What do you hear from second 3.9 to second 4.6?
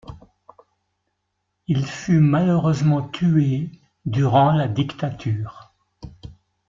durant